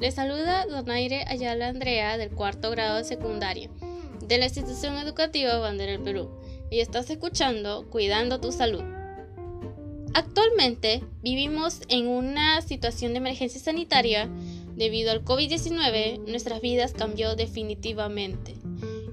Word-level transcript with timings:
Le 0.00 0.12
saluda 0.12 0.64
Donaire 0.66 1.24
Ayala 1.26 1.66
Andrea 1.68 2.16
del 2.18 2.30
cuarto 2.30 2.70
grado 2.70 2.98
de 2.98 3.04
secundaria 3.04 3.68
de 4.24 4.38
la 4.38 4.44
institución 4.44 4.96
educativa 4.96 5.58
Bandera 5.58 5.90
del 5.90 6.02
Perú 6.02 6.30
y 6.70 6.78
estás 6.78 7.10
escuchando 7.10 7.90
Cuidando 7.90 8.40
tu 8.40 8.52
Salud. 8.52 8.84
Actualmente 10.14 11.02
vivimos 11.20 11.80
en 11.88 12.06
una 12.06 12.62
situación 12.62 13.12
de 13.12 13.18
emergencia 13.18 13.60
sanitaria 13.60 14.28
debido 14.76 15.10
al 15.10 15.24
COVID-19, 15.24 16.20
nuestras 16.28 16.60
vidas 16.60 16.92
cambió 16.92 17.34
definitivamente. 17.34 18.54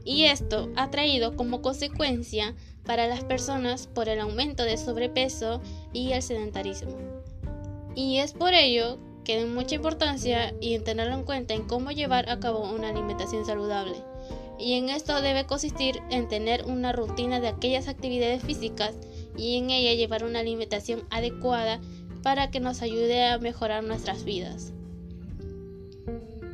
Y 0.03 0.25
esto 0.25 0.69
ha 0.75 0.91
traído 0.91 1.35
como 1.35 1.63
consecuencia 1.63 2.53
para 2.85 3.07
las 3.07 3.23
personas 3.23 3.87
por 3.87 4.07
el 4.07 4.19
aumento 4.19 4.61
de 4.61 4.77
sobrepeso 4.77 5.63
y 5.93 6.11
el 6.11 6.21
sedentarismo. 6.21 6.95
Y 7.95 8.19
es 8.19 8.33
por 8.33 8.53
ello 8.53 8.99
que 9.25 9.37
de 9.37 9.45
mucha 9.45 9.75
importancia 9.75 10.53
y 10.61 10.75
en 10.75 10.85
tenerlo 10.85 11.15
en 11.15 11.23
cuenta 11.23 11.53
en 11.53 11.63
cómo 11.63 11.91
llevar 11.91 12.29
a 12.29 12.39
cabo 12.39 12.71
una 12.71 12.89
alimentación 12.89 13.45
saludable. 13.45 13.95
Y 14.57 14.73
en 14.73 14.87
esto 14.87 15.21
debe 15.21 15.45
consistir 15.45 16.01
en 16.09 16.29
tener 16.29 16.63
una 16.63 16.93
rutina 16.93 17.41
de 17.41 17.49
aquellas 17.49 17.89
actividades 17.89 18.41
físicas 18.43 18.95
y 19.37 19.57
en 19.57 19.69
ella 19.69 19.93
llevar 19.93 20.23
una 20.23 20.39
alimentación 20.39 21.03
adecuada 21.09 21.81
para 22.23 22.49
que 22.51 22.61
nos 22.61 22.81
ayude 22.81 23.25
a 23.25 23.37
mejorar 23.37 23.83
nuestras 23.83 24.23
vidas. 24.23 24.71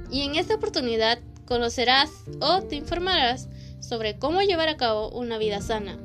Y 0.10 0.24
en 0.24 0.36
esta 0.36 0.56
oportunidad 0.56 1.20
conocerás 1.46 2.10
o 2.40 2.62
te 2.64 2.76
informarás 2.76 3.50
sobre 3.80 4.18
cómo 4.18 4.42
llevar 4.42 4.70
a 4.70 4.78
cabo 4.78 5.10
una 5.10 5.38
vida 5.38 5.62
sana, 5.62 5.98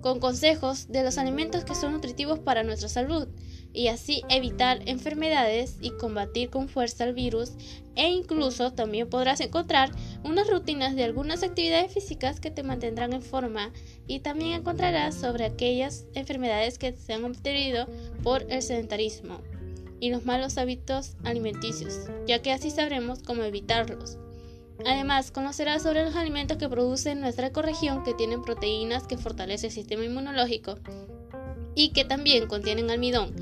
con 0.00 0.20
consejos 0.20 0.88
de 0.88 1.02
los 1.02 1.18
alimentos 1.18 1.64
que 1.64 1.74
son 1.74 1.92
nutritivos 1.92 2.38
para 2.38 2.62
nuestra 2.62 2.88
salud 2.88 3.28
y 3.74 3.88
así 3.88 4.22
evitar 4.30 4.80
enfermedades 4.86 5.76
y 5.80 5.90
combatir 5.90 6.48
con 6.48 6.68
fuerza 6.68 7.04
el 7.04 7.12
virus 7.12 7.52
e 7.96 8.08
incluso 8.08 8.72
también 8.72 9.10
podrás 9.10 9.40
encontrar 9.40 9.90
unas 10.22 10.48
rutinas 10.48 10.94
de 10.94 11.04
algunas 11.04 11.42
actividades 11.42 11.92
físicas 11.92 12.40
que 12.40 12.50
te 12.50 12.62
mantendrán 12.62 13.12
en 13.12 13.22
forma 13.22 13.72
y 14.06 14.20
también 14.20 14.52
encontrarás 14.52 15.14
sobre 15.14 15.44
aquellas 15.44 16.06
enfermedades 16.14 16.78
que 16.78 16.92
se 16.92 17.12
han 17.12 17.24
obtenido 17.24 17.86
por 18.22 18.46
el 18.48 18.62
sedentarismo 18.62 19.40
y 20.00 20.10
los 20.10 20.24
malos 20.24 20.56
hábitos 20.56 21.16
alimenticios, 21.24 21.98
ya 22.26 22.40
que 22.40 22.52
así 22.52 22.70
sabremos 22.70 23.22
cómo 23.22 23.42
evitarlos. 23.42 24.18
Además, 24.84 25.30
conocerás 25.30 25.82
sobre 25.82 26.04
los 26.04 26.16
alimentos 26.16 26.58
que 26.58 26.68
producen 26.68 27.20
nuestra 27.20 27.46
ecorregión 27.46 28.02
que 28.02 28.12
tienen 28.12 28.42
proteínas 28.42 29.06
que 29.06 29.16
fortalecen 29.16 29.68
el 29.68 29.74
sistema 29.74 30.04
inmunológico 30.04 30.76
y 31.74 31.90
que 31.90 32.04
también 32.04 32.46
contienen 32.46 32.90
almidón, 32.90 33.34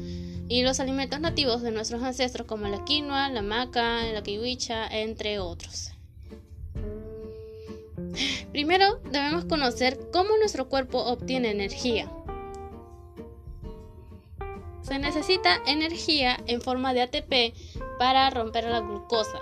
y 0.53 0.61
los 0.61 0.81
alimentos 0.81 1.19
nativos 1.19 1.63
de 1.63 1.71
nuestros 1.71 2.03
ancestros 2.03 2.47
como 2.47 2.69
la 2.69 2.85
quinoa, 2.85 3.31
la 3.31 3.41
maca, 3.41 4.03
la 4.03 4.23
kiwicha, 4.23 4.87
entre 4.87 5.39
otros. 5.39 5.93
Primero 8.53 9.01
debemos 9.11 9.47
conocer 9.47 9.99
cómo 10.13 10.37
nuestro 10.37 10.69
cuerpo 10.69 10.99
obtiene 10.99 11.53
energía. 11.53 12.13
Se 14.83 14.99
necesita 14.99 15.63
energía 15.67 16.37
en 16.47 16.61
forma 16.61 16.93
de 16.93 17.01
ATP 17.01 17.55
para 17.99 18.29
romper 18.29 18.65
la 18.65 18.81
glucosa. 18.81 19.39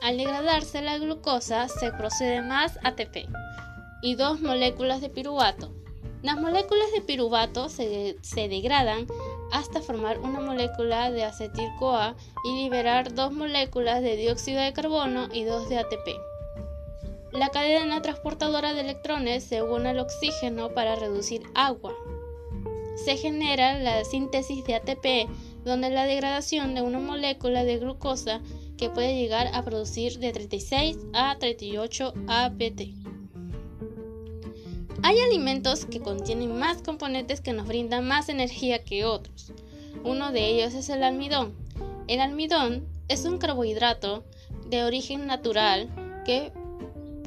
Al 0.00 0.16
degradarse 0.16 0.80
la 0.80 0.96
glucosa 0.96 1.68
se 1.68 1.92
procede 1.92 2.40
más 2.40 2.78
ATP 2.82 3.28
y 4.00 4.14
dos 4.14 4.40
moléculas 4.40 5.02
de 5.02 5.10
piruvato. 5.10 5.70
Las 6.22 6.40
moléculas 6.40 6.90
de 6.94 7.02
piruvato 7.02 7.68
se, 7.68 8.16
se 8.22 8.48
degradan 8.48 9.06
hasta 9.52 9.80
formar 9.80 10.18
una 10.20 10.40
molécula 10.40 11.10
de 11.10 11.24
acetil-CoA 11.24 12.16
y 12.44 12.62
liberar 12.62 13.14
dos 13.14 13.32
moléculas 13.32 14.02
de 14.02 14.16
dióxido 14.16 14.60
de 14.60 14.72
carbono 14.72 15.28
y 15.32 15.44
dos 15.44 15.68
de 15.68 15.78
ATP. 15.78 16.08
La 17.32 17.50
cadena 17.50 18.00
transportadora 18.00 18.72
de 18.72 18.80
electrones 18.80 19.44
se 19.44 19.62
une 19.62 19.90
al 19.90 19.98
oxígeno 19.98 20.70
para 20.70 20.96
reducir 20.96 21.42
agua. 21.54 21.94
Se 23.04 23.16
genera 23.16 23.78
la 23.78 24.04
síntesis 24.04 24.64
de 24.64 24.76
ATP, 24.76 25.28
donde 25.64 25.90
la 25.90 26.06
degradación 26.06 26.74
de 26.74 26.82
una 26.82 26.98
molécula 26.98 27.64
de 27.64 27.78
glucosa 27.78 28.40
que 28.78 28.88
puede 28.88 29.14
llegar 29.14 29.48
a 29.52 29.64
producir 29.64 30.18
de 30.18 30.32
36 30.32 30.96
a 31.12 31.36
38 31.38 32.14
APT. 32.26 33.05
Hay 35.08 35.20
alimentos 35.20 35.86
que 35.86 36.00
contienen 36.00 36.58
más 36.58 36.82
componentes 36.82 37.40
que 37.40 37.52
nos 37.52 37.68
brindan 37.68 38.08
más 38.08 38.28
energía 38.28 38.82
que 38.82 39.04
otros. 39.04 39.52
Uno 40.02 40.32
de 40.32 40.48
ellos 40.48 40.74
es 40.74 40.88
el 40.88 41.04
almidón. 41.04 41.54
El 42.08 42.18
almidón 42.18 42.88
es 43.06 43.24
un 43.24 43.38
carbohidrato 43.38 44.24
de 44.68 44.82
origen 44.82 45.28
natural 45.28 45.88
que 46.24 46.52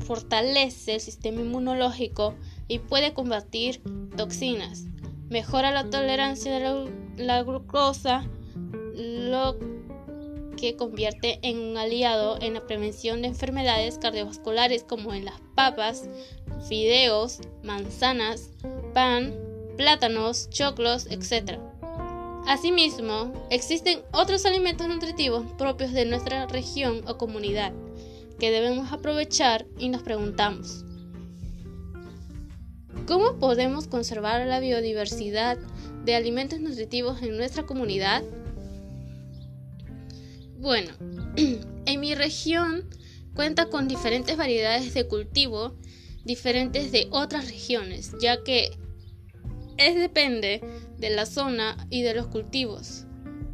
fortalece 0.06 0.96
el 0.96 1.00
sistema 1.00 1.40
inmunológico 1.40 2.36
y 2.68 2.80
puede 2.80 3.14
combatir 3.14 3.82
toxinas. 4.18 4.84
Mejora 5.30 5.72
la 5.72 5.90
tolerancia 5.90 6.60
de 6.60 6.92
la, 7.16 7.44
glucosa, 7.44 8.28
lo 8.94 9.58
que 10.58 10.76
convierte 10.76 11.40
en 11.44 11.58
un 11.58 11.78
aliado 11.78 12.38
en 12.42 12.56
la 12.56 12.68
prevención 12.68 13.22
de 13.22 13.30
enfermedades 13.30 13.98
cardiovasculares 14.00 14.84
como 14.84 15.14
en 15.14 15.24
las 15.24 15.40
papas, 15.56 16.10
fideos, 16.68 17.40
manzanas, 17.64 18.52
pan, 18.94 19.34
plátanos, 19.78 20.50
choclos, 20.50 21.08
etc. 21.08 21.60
Asimismo, 22.48 23.32
existen 23.50 24.02
otros 24.12 24.46
alimentos 24.46 24.88
nutritivos 24.88 25.46
propios 25.58 25.94
de 25.94 26.06
nuestra 26.06 26.48
región 26.48 27.02
o 27.08 27.18
comunidad 27.18 27.74
que 28.40 28.52
debemos 28.52 28.92
aprovechar 28.92 29.66
y 29.78 29.90
nos 29.90 30.02
preguntamos, 30.02 30.86
¿cómo 33.06 33.38
podemos 33.38 33.88
conservar 33.88 34.46
la 34.48 34.60
biodiversidad 34.60 35.58
de 36.06 36.16
alimentos 36.16 36.60
nutritivos 36.60 37.22
en 37.22 37.38
nuestra 37.38 37.66
comunidad? 37.66 38.24
Bueno, 40.58 40.92
en 41.86 42.00
mi 42.00 42.16
región 42.16 42.90
cuenta 43.36 43.70
con 43.70 43.88
diferentes 43.88 44.38
variedades 44.38 44.94
de 44.94 45.08
cultivo 45.08 45.76
diferentes 46.26 46.92
de 46.92 47.08
otras 47.12 47.50
regiones, 47.50 48.14
ya 48.22 48.44
que 48.44 48.72
es 49.78 49.96
depende 49.96 50.62
de 50.98 51.10
la 51.10 51.26
zona 51.26 51.88
y 51.90 52.02
de 52.02 52.14
los 52.14 52.28
cultivos. 52.28 53.06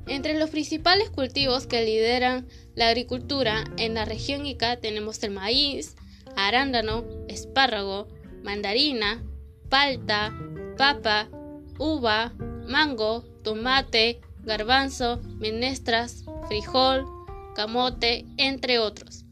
Entre 0.07 0.37
los 0.37 0.49
principales 0.49 1.09
cultivos 1.09 1.67
que 1.67 1.83
lideran 1.83 2.47
la 2.75 2.89
agricultura 2.89 3.63
en 3.77 3.95
la 3.95 4.05
región 4.05 4.45
Ica 4.45 4.77
tenemos 4.77 5.21
el 5.23 5.31
maíz, 5.31 5.95
arándano, 6.35 7.05
espárrago, 7.27 8.07
mandarina, 8.43 9.23
palta, 9.69 10.37
papa, 10.77 11.29
uva, 11.79 12.33
mango, 12.67 13.23
tomate, 13.43 14.21
garbanzo, 14.43 15.21
menestras, 15.37 16.25
frijol, 16.47 17.05
camote, 17.55 18.25
entre 18.37 18.79
otros. 18.79 19.25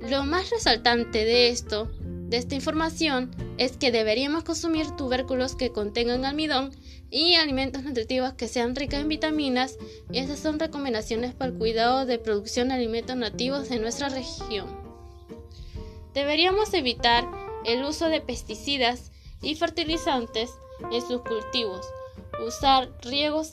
Lo 0.00 0.24
más 0.24 0.50
resaltante 0.50 1.24
de 1.24 1.48
esto 1.48 1.90
de 2.34 2.40
esta 2.40 2.56
información 2.56 3.30
es 3.58 3.76
que 3.76 3.92
deberíamos 3.92 4.42
consumir 4.42 4.90
tubérculos 4.96 5.54
que 5.54 5.70
contengan 5.70 6.24
almidón 6.24 6.72
y 7.08 7.36
alimentos 7.36 7.84
nutritivos 7.84 8.32
que 8.32 8.48
sean 8.48 8.74
ricos 8.74 8.98
en 8.98 9.08
vitaminas. 9.08 9.78
Y 10.10 10.18
estas 10.18 10.40
son 10.40 10.58
recomendaciones 10.58 11.32
para 11.32 11.52
el 11.52 11.58
cuidado 11.58 12.06
de 12.06 12.18
producción 12.18 12.68
de 12.68 12.74
alimentos 12.74 13.14
nativos 13.14 13.68
de 13.68 13.78
nuestra 13.78 14.08
región. 14.08 14.66
Deberíamos 16.12 16.74
evitar 16.74 17.24
el 17.64 17.84
uso 17.84 18.08
de 18.08 18.20
pesticidas 18.20 19.12
y 19.40 19.54
fertilizantes 19.54 20.50
en 20.90 21.02
sus 21.02 21.20
cultivos, 21.20 21.86
usar 22.44 22.90
riegos 23.02 23.52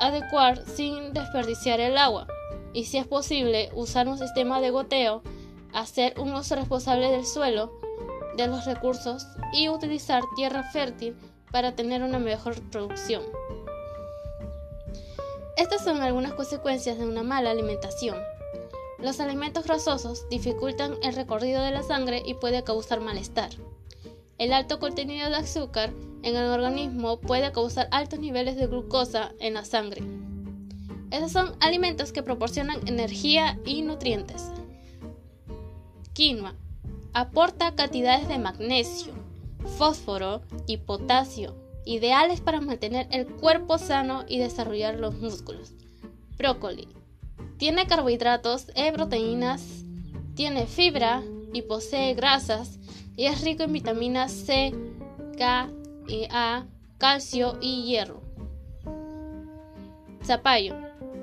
adecuar 0.00 0.66
sin 0.66 1.12
desperdiciar 1.12 1.78
el 1.78 1.96
agua. 1.96 2.26
Y 2.72 2.86
si 2.86 2.98
es 2.98 3.06
posible 3.06 3.70
usar 3.72 4.08
un 4.08 4.18
sistema 4.18 4.60
de 4.60 4.70
goteo, 4.70 5.22
hacer 5.72 6.18
un 6.18 6.34
uso 6.34 6.56
responsable 6.56 7.08
del 7.12 7.24
suelo 7.24 7.79
de 8.36 8.46
los 8.46 8.64
recursos 8.64 9.26
y 9.52 9.68
utilizar 9.68 10.22
tierra 10.36 10.62
fértil 10.62 11.16
para 11.50 11.74
tener 11.74 12.02
una 12.02 12.18
mejor 12.18 12.60
producción. 12.70 13.22
Estas 15.56 15.84
son 15.84 16.00
algunas 16.00 16.32
consecuencias 16.34 16.98
de 16.98 17.06
una 17.06 17.22
mala 17.22 17.50
alimentación. 17.50 18.16
Los 18.98 19.20
alimentos 19.20 19.64
grasosos 19.64 20.28
dificultan 20.28 20.94
el 21.02 21.14
recorrido 21.14 21.62
de 21.62 21.70
la 21.70 21.82
sangre 21.82 22.22
y 22.24 22.34
puede 22.34 22.64
causar 22.64 23.00
malestar. 23.00 23.50
El 24.38 24.52
alto 24.52 24.78
contenido 24.78 25.28
de 25.28 25.36
azúcar 25.36 25.92
en 26.22 26.36
el 26.36 26.50
organismo 26.50 27.20
puede 27.20 27.52
causar 27.52 27.88
altos 27.90 28.20
niveles 28.20 28.56
de 28.56 28.66
glucosa 28.66 29.32
en 29.38 29.54
la 29.54 29.64
sangre. 29.64 30.02
Esos 31.10 31.32
son 31.32 31.54
alimentos 31.60 32.12
que 32.12 32.22
proporcionan 32.22 32.86
energía 32.86 33.58
y 33.64 33.82
nutrientes. 33.82 34.50
Quinoa 36.12 36.54
Aporta 37.12 37.74
cantidades 37.74 38.28
de 38.28 38.38
magnesio, 38.38 39.12
fósforo 39.78 40.42
y 40.68 40.76
potasio, 40.76 41.56
ideales 41.84 42.40
para 42.40 42.60
mantener 42.60 43.08
el 43.10 43.26
cuerpo 43.26 43.78
sano 43.78 44.24
y 44.28 44.38
desarrollar 44.38 45.00
los 45.00 45.18
músculos. 45.18 45.72
Brócoli. 46.38 46.86
Tiene 47.58 47.86
carbohidratos 47.88 48.70
e 48.76 48.92
proteínas, 48.92 49.84
tiene 50.36 50.66
fibra 50.66 51.22
y 51.52 51.62
posee 51.62 52.14
grasas 52.14 52.78
y 53.16 53.26
es 53.26 53.42
rico 53.42 53.64
en 53.64 53.72
vitaminas 53.72 54.30
C, 54.30 54.72
K 55.36 55.68
y 56.06 56.28
A, 56.30 56.66
calcio 56.98 57.58
y 57.60 57.86
hierro. 57.86 58.22
Zapallo. 60.24 60.76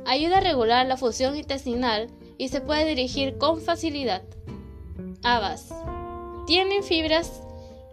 Ayuda 0.06 0.40
a 0.40 0.42
regular 0.42 0.86
la 0.86 0.98
función 0.98 1.38
intestinal 1.38 2.10
y 2.38 2.50
se 2.50 2.60
puede 2.60 2.86
dirigir 2.86 3.38
con 3.38 3.62
facilidad. 3.62 4.24
Habas. 5.24 5.74
Tienen 6.46 6.84
fibras, 6.84 7.42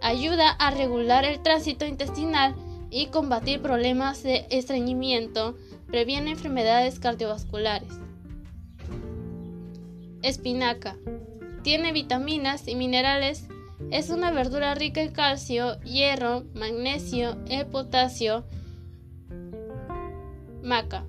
ayuda 0.00 0.50
a 0.50 0.70
regular 0.70 1.24
el 1.24 1.42
tránsito 1.42 1.84
intestinal 1.84 2.54
y 2.90 3.06
combatir 3.06 3.60
problemas 3.60 4.22
de 4.22 4.46
estreñimiento, 4.50 5.56
previene 5.88 6.30
enfermedades 6.30 7.00
cardiovasculares. 7.00 7.88
Espinaca. 10.22 10.96
Tiene 11.62 11.92
vitaminas 11.92 12.68
y 12.68 12.76
minerales. 12.76 13.48
Es 13.90 14.10
una 14.10 14.30
verdura 14.30 14.74
rica 14.74 15.02
en 15.02 15.12
calcio, 15.12 15.80
hierro, 15.80 16.44
magnesio 16.54 17.36
y 17.48 17.64
potasio. 17.64 18.44
Maca. 20.62 21.04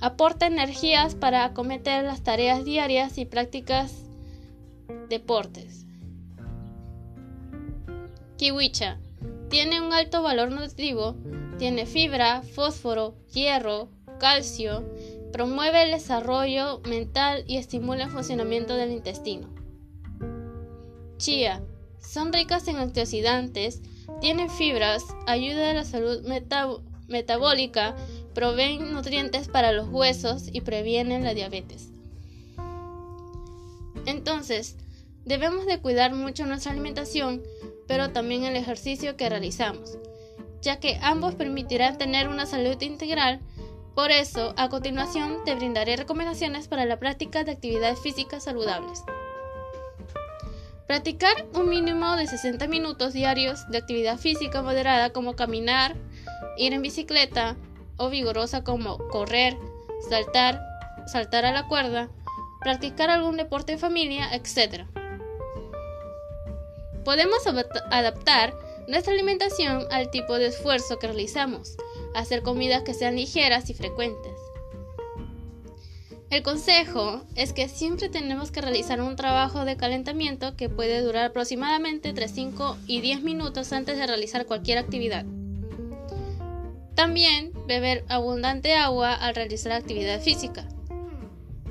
Aporta 0.00 0.46
energías 0.46 1.14
para 1.14 1.44
acometer 1.44 2.04
las 2.04 2.22
tareas 2.22 2.64
diarias 2.64 3.18
y 3.18 3.24
prácticas 3.24 4.05
deportes. 5.08 5.86
Kiwicha. 8.36 8.98
Tiene 9.48 9.80
un 9.80 9.92
alto 9.92 10.22
valor 10.22 10.50
nutritivo, 10.50 11.16
tiene 11.58 11.86
fibra, 11.86 12.42
fósforo, 12.42 13.14
hierro, 13.32 13.88
calcio, 14.18 14.84
promueve 15.32 15.82
el 15.84 15.92
desarrollo 15.92 16.80
mental 16.88 17.44
y 17.46 17.56
estimula 17.56 18.04
el 18.04 18.10
funcionamiento 18.10 18.74
del 18.74 18.92
intestino. 18.92 19.48
Chía. 21.18 21.62
Son 22.00 22.32
ricas 22.32 22.68
en 22.68 22.76
antioxidantes, 22.76 23.82
tienen 24.20 24.48
fibras, 24.48 25.04
ayuda 25.26 25.70
a 25.70 25.74
la 25.74 25.84
salud 25.84 26.22
metabólica, 27.08 27.96
proveen 28.32 28.92
nutrientes 28.92 29.48
para 29.48 29.72
los 29.72 29.88
huesos 29.88 30.48
y 30.52 30.60
previenen 30.60 31.24
la 31.24 31.34
diabetes. 31.34 31.90
Entonces, 34.06 34.76
debemos 35.26 35.66
de 35.66 35.80
cuidar 35.80 36.14
mucho 36.14 36.46
nuestra 36.46 36.72
alimentación, 36.72 37.42
pero 37.86 38.10
también 38.10 38.44
el 38.44 38.56
ejercicio 38.56 39.16
que 39.16 39.28
realizamos, 39.28 39.98
ya 40.62 40.80
que 40.80 40.98
ambos 41.02 41.34
permitirán 41.34 41.98
tener 41.98 42.28
una 42.28 42.46
salud 42.46 42.80
integral. 42.80 43.40
Por 43.94 44.10
eso, 44.10 44.54
a 44.56 44.68
continuación 44.68 45.38
te 45.44 45.54
brindaré 45.54 45.96
recomendaciones 45.96 46.68
para 46.68 46.86
la 46.86 46.98
práctica 46.98 47.44
de 47.44 47.52
actividades 47.52 48.00
físicas 48.00 48.44
saludables. 48.44 49.02
Practicar 50.86 51.46
un 51.54 51.68
mínimo 51.68 52.14
de 52.16 52.28
60 52.28 52.68
minutos 52.68 53.12
diarios 53.12 53.68
de 53.68 53.78
actividad 53.78 54.18
física 54.18 54.62
moderada 54.62 55.10
como 55.10 55.34
caminar, 55.34 55.96
ir 56.56 56.72
en 56.72 56.82
bicicleta, 56.82 57.56
o 57.96 58.10
vigorosa 58.10 58.62
como 58.62 58.98
correr, 59.08 59.56
saltar, 60.08 60.60
saltar 61.06 61.44
a 61.44 61.52
la 61.52 61.66
cuerda, 61.66 62.08
practicar 62.60 63.10
algún 63.10 63.36
deporte 63.36 63.72
en 63.72 63.78
familia, 63.78 64.28
etc. 64.34 64.86
Podemos 67.06 67.38
adaptar 67.92 68.58
nuestra 68.88 69.12
alimentación 69.12 69.84
al 69.92 70.10
tipo 70.10 70.38
de 70.38 70.46
esfuerzo 70.46 70.98
que 70.98 71.06
realizamos, 71.06 71.76
hacer 72.16 72.42
comidas 72.42 72.82
que 72.82 72.94
sean 72.94 73.14
ligeras 73.14 73.70
y 73.70 73.74
frecuentes. 73.74 74.32
El 76.30 76.42
consejo 76.42 77.22
es 77.36 77.52
que 77.52 77.68
siempre 77.68 78.08
tenemos 78.08 78.50
que 78.50 78.60
realizar 78.60 79.00
un 79.00 79.14
trabajo 79.14 79.64
de 79.64 79.76
calentamiento 79.76 80.56
que 80.56 80.68
puede 80.68 81.00
durar 81.00 81.26
aproximadamente 81.26 82.08
entre 82.08 82.26
5 82.26 82.76
y 82.88 83.00
10 83.00 83.22
minutos 83.22 83.72
antes 83.72 83.96
de 83.96 84.06
realizar 84.08 84.44
cualquier 84.44 84.78
actividad. 84.78 85.24
También 86.96 87.52
beber 87.68 88.04
abundante 88.08 88.74
agua 88.74 89.14
al 89.14 89.36
realizar 89.36 89.70
actividad 89.70 90.20
física. 90.20 90.66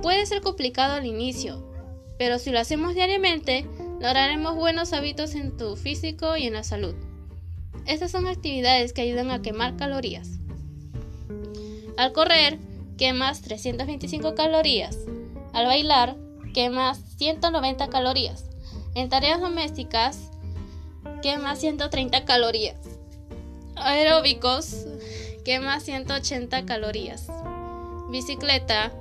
Puede 0.02 0.26
ser 0.28 0.40
complicado 0.40 0.94
al 0.94 1.06
inicio, 1.06 1.70
pero 2.18 2.40
si 2.40 2.52
lo 2.52 2.60
hacemos 2.60 2.96
diariamente, 2.96 3.66
lograremos 4.00 4.56
buenos 4.56 4.94
hábitos 4.94 5.36
en 5.36 5.56
tu 5.58 5.76
físico 5.76 6.38
y 6.38 6.46
en 6.48 6.54
la 6.54 6.64
salud. 6.64 6.96
Estas 7.86 8.12
son 8.12 8.28
actividades 8.28 8.94
que 8.94 9.02
ayudan 9.02 9.32
a 9.32 9.42
quemar 9.42 9.78
calorías. 9.78 10.40
Al 11.98 12.12
correr, 12.14 12.60
quemas 12.98 13.42
325 13.42 14.36
calorías. 14.36 14.98
Al 15.54 15.66
bailar, 15.66 16.16
quemas 16.54 17.00
190 17.18 17.90
calorías. 17.90 18.46
En 18.96 19.10
tareas 19.10 19.40
domésticas, 19.40 20.32
quemas 21.22 21.60
130 21.60 22.26
calorías. 22.26 22.78
Aeróbicos, 23.76 24.86
quema 25.44 25.80
180 25.80 26.66
calorías. 26.66 27.28
Bicicleta 28.10 28.92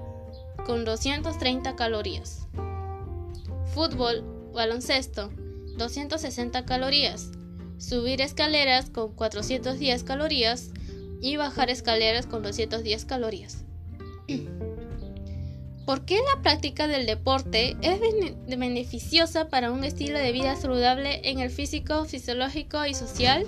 con 0.67 0.85
230 0.85 1.76
calorías. 1.76 2.47
Fútbol, 3.75 4.34
baloncesto, 4.55 5.31
260 5.77 6.65
calorías. 6.65 7.31
Subir 7.79 8.21
escaleras 8.21 8.89
con 8.89 9.12
410 9.12 10.05
calorías 10.05 10.71
y 11.21 11.37
bajar 11.37 11.71
escaleras 11.71 12.27
con 12.27 12.43
210 12.43 13.05
calorías. 13.05 13.65
¿Por 15.87 16.06
qué 16.06 16.17
la 16.35 16.41
práctica 16.41 16.89
del 16.89 17.05
deporte 17.05 17.77
es 17.83 18.01
beneficiosa 18.47 19.49
para 19.49 19.71
un 19.71 19.85
estilo 19.85 20.19
de 20.19 20.33
vida 20.33 20.57
saludable 20.57 21.21
en 21.29 21.41
el 21.41 21.50
físico, 21.50 22.07
fisiológico 22.07 22.87
y 22.87 22.95
social? 22.95 23.45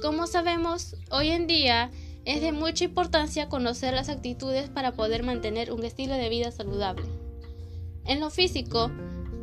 Como 0.00 0.26
sabemos, 0.26 0.96
hoy 1.10 1.28
en 1.28 1.46
día 1.46 1.90
es 2.24 2.40
de 2.40 2.52
mucha 2.52 2.84
importancia 2.84 3.48
conocer 3.48 3.92
las 3.92 4.08
actitudes 4.08 4.70
para 4.70 4.92
poder 4.92 5.22
mantener 5.22 5.70
un 5.70 5.84
estilo 5.84 6.14
de 6.14 6.30
vida 6.30 6.50
saludable. 6.50 7.04
En 8.06 8.18
lo 8.18 8.30
físico, 8.30 8.90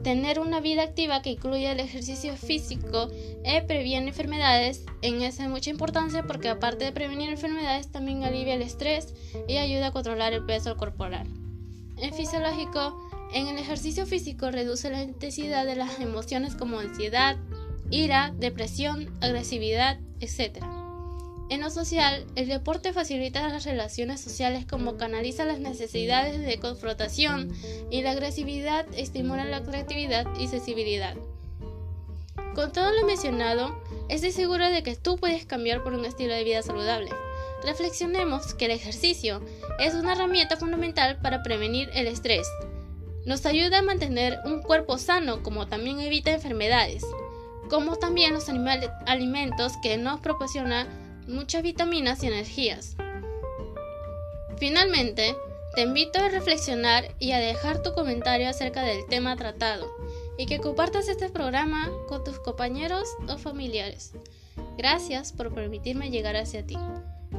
tener 0.04 0.40
una 0.40 0.60
vida 0.60 0.84
activa 0.84 1.22
que 1.22 1.32
incluya 1.32 1.72
el 1.72 1.80
ejercicio 1.80 2.36
físico 2.36 3.10
e 3.44 3.62
previene 3.62 4.10
enfermedades 4.10 4.86
en 5.02 5.22
es 5.22 5.38
de 5.38 5.48
mucha 5.48 5.70
importancia 5.70 6.24
porque 6.24 6.50
aparte 6.50 6.86
de 6.86 6.92
prevenir 6.92 7.30
enfermedades 7.30 7.92
también 7.92 8.24
alivia 8.24 8.54
el 8.54 8.62
estrés 8.62 9.14
y 9.48 9.58
ayuda 9.58 9.88
a 9.88 9.92
controlar 9.92 10.34
el 10.34 10.46
peso 10.46 10.78
corporal. 10.78 11.28
En 11.98 12.14
fisiológico, 12.14 13.10
en 13.34 13.48
el 13.48 13.58
ejercicio 13.58 14.06
físico 14.06 14.52
reduce 14.52 14.90
la 14.90 15.04
intensidad 15.04 15.66
de 15.66 15.76
las 15.76 16.00
emociones 16.00 16.56
como 16.56 16.80
ansiedad, 16.80 17.38
ira, 17.92 18.34
depresión, 18.38 19.12
agresividad, 19.22 20.00
etc. 20.20 20.64
En 21.50 21.62
lo 21.62 21.72
social, 21.72 22.26
el 22.36 22.48
deporte 22.48 22.94
facilita 22.94 23.48
las 23.48 23.66
relaciones 23.66 24.22
sociales 24.22 24.66
como 24.70 24.98
canaliza 24.98 25.46
las 25.46 25.60
necesidades 25.60 26.40
de 26.40 26.60
confrontación 26.60 27.52
y 27.90 28.04
la 28.04 28.12
agresividad 28.12 28.86
estimula 28.96 29.46
la 29.46 29.64
creatividad 29.64 30.28
y 30.38 30.48
sensibilidad. 30.48 31.16
Con 32.54 32.72
todo 32.72 32.92
lo 32.92 33.06
mencionado, 33.06 33.82
estoy 34.10 34.32
seguro 34.32 34.70
de 34.70 34.84
que 34.84 34.96
tú 34.96 35.18
puedes 35.18 35.46
cambiar 35.46 35.82
por 35.82 35.94
un 35.94 36.06
estilo 36.06 36.36
de 36.36 36.44
vida 36.44 36.62
saludable. 36.62 37.10
Reflexionemos 37.64 38.54
que 38.54 38.66
el 38.66 38.72
ejercicio 38.72 39.42
es 39.80 39.96
una 39.96 40.14
herramienta 40.14 40.56
fundamental 40.56 41.18
para 41.18 41.42
prevenir 41.42 41.90
el 41.94 42.06
estrés. 42.06 42.48
Nos 43.26 43.46
ayuda 43.48 43.80
a 43.80 43.84
mantener 43.84 44.38
un 44.46 44.62
cuerpo 44.62 45.00
sano 45.00 45.42
como 45.42 45.68
también 45.68 46.00
evita 46.00 46.32
enfermedades 46.32 47.04
como 47.70 47.98
también 47.98 48.34
los 48.34 48.50
alimentos 49.06 49.74
que 49.82 49.98
nos 49.98 50.20
proporcionan 50.20 50.88
muchas 51.30 51.64
vitaminas 51.64 52.24
y 52.24 52.28
energías. 52.28 52.96
Finalmente, 54.58 55.36
te 55.76 55.82
invito 55.84 56.20
a 56.20 56.30
reflexionar 56.30 57.16
y 57.20 57.32
a 57.32 57.40
dejar 57.40 57.82
tu 57.82 57.94
comentario 57.94 58.50
acerca 58.50 58.84
del 58.84 59.06
tema 59.06 59.36
tratado 59.38 59.88
y 60.38 60.46
que 60.48 60.60
compartas 60.60 61.08
este 61.08 61.30
programa 61.30 61.90
con 62.08 62.24
tus 62.24 62.40
compañeros 62.40 63.08
o 63.30 63.38
familiares. 63.38 64.14
Gracias 64.78 65.32
por 65.32 65.54
permitirme 65.54 66.10
llegar 66.10 66.36
hacia 66.36 66.66
ti. 66.66 66.78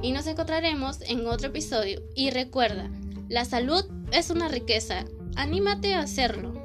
Y 0.02 0.12
nos 0.12 0.26
encontraremos 0.26 1.00
en 1.02 1.26
otro 1.26 1.48
episodio. 1.48 2.00
Y 2.14 2.30
recuerda, 2.30 2.90
la 3.28 3.44
salud 3.44 3.84
es 4.12 4.30
una 4.30 4.48
riqueza. 4.48 5.04
Anímate 5.36 5.94
a 5.94 6.00
hacerlo. 6.00 6.59